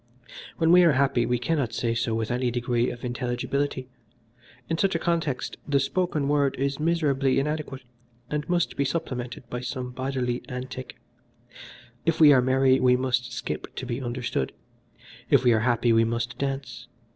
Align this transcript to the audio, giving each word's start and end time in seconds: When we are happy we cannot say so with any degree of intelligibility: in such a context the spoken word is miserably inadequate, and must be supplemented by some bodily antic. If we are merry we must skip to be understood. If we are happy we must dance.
When 0.57 0.71
we 0.71 0.81
are 0.83 0.93
happy 0.93 1.27
we 1.27 1.37
cannot 1.37 1.73
say 1.73 1.93
so 1.93 2.15
with 2.15 2.31
any 2.31 2.49
degree 2.49 2.89
of 2.89 3.05
intelligibility: 3.05 3.87
in 4.67 4.79
such 4.79 4.95
a 4.95 4.97
context 4.97 5.57
the 5.67 5.79
spoken 5.79 6.27
word 6.27 6.55
is 6.57 6.79
miserably 6.79 7.37
inadequate, 7.37 7.83
and 8.27 8.49
must 8.49 8.75
be 8.75 8.83
supplemented 8.83 9.47
by 9.51 9.61
some 9.61 9.91
bodily 9.91 10.41
antic. 10.49 10.97
If 12.03 12.19
we 12.19 12.33
are 12.33 12.41
merry 12.41 12.79
we 12.79 12.95
must 12.97 13.31
skip 13.31 13.75
to 13.75 13.85
be 13.85 14.01
understood. 14.01 14.53
If 15.29 15.43
we 15.43 15.53
are 15.53 15.59
happy 15.59 15.93
we 15.93 16.03
must 16.03 16.39
dance. 16.39 16.87